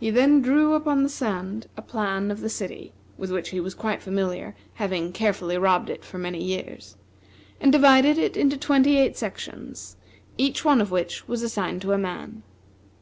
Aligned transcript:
He 0.00 0.08
then 0.08 0.40
drew 0.40 0.72
upon 0.72 1.02
the 1.02 1.10
sand 1.10 1.66
a 1.76 1.82
plan 1.82 2.30
of 2.30 2.40
the 2.40 2.48
city, 2.48 2.94
(with 3.18 3.30
which 3.30 3.50
he 3.50 3.60
was 3.60 3.74
quite 3.74 4.00
familiar, 4.00 4.56
having 4.76 5.12
carefully 5.12 5.58
robbed 5.58 5.90
it 5.90 6.06
for 6.06 6.16
many 6.16 6.42
years,) 6.42 6.96
and 7.60 7.70
divided 7.70 8.16
it 8.16 8.34
into 8.34 8.56
twenty 8.56 8.96
eight 8.96 9.18
sections, 9.18 9.98
each 10.38 10.64
one 10.64 10.80
of 10.80 10.90
which 10.90 11.28
was 11.28 11.42
assigned 11.42 11.82
to 11.82 11.92
a 11.92 11.98
man. 11.98 12.42